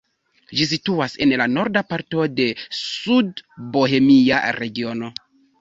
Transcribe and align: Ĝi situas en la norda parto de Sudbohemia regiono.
Ĝi 0.59 0.65
situas 0.69 1.17
en 1.25 1.33
la 1.41 1.45
norda 1.57 1.83
parto 1.93 2.25
de 2.39 2.49
Sudbohemia 2.79 4.45
regiono. 4.61 5.13